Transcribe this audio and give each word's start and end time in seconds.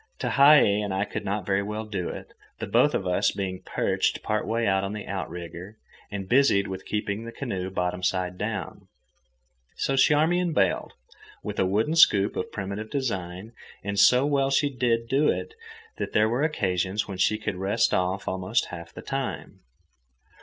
Tehei 0.17 0.83
and 0.83 0.91
I 0.95 1.05
could 1.05 1.23
not 1.23 1.45
very 1.45 1.61
well 1.61 1.85
do 1.85 2.09
it, 2.09 2.33
the 2.57 2.65
both 2.65 2.95
of 2.95 3.05
us 3.05 3.29
being 3.29 3.61
perched 3.61 4.23
part 4.23 4.47
way 4.47 4.65
out 4.65 4.83
on 4.83 4.93
the 4.93 5.05
outrigger 5.05 5.77
and 6.09 6.27
busied 6.27 6.67
with 6.67 6.87
keeping 6.87 7.23
the 7.23 7.31
canoe 7.31 7.69
bottom 7.69 8.01
side 8.01 8.35
down. 8.35 8.87
So 9.75 9.95
Charmian 9.95 10.53
bailed, 10.53 10.93
with 11.43 11.59
a 11.59 11.67
wooden 11.67 11.95
scoop 11.95 12.35
of 12.35 12.51
primitive 12.51 12.89
design, 12.89 13.53
and 13.83 13.99
so 13.99 14.25
well 14.25 14.49
did 14.49 14.57
she 14.57 14.69
do 14.71 15.29
it 15.29 15.53
that 15.99 16.13
there 16.13 16.27
were 16.27 16.41
occasions 16.41 17.07
when 17.07 17.19
she 17.19 17.37
could 17.37 17.57
rest 17.57 17.93
off 17.93 18.27
almost 18.27 18.65
half 18.73 18.91
the 18.91 19.03
time. 19.03 19.59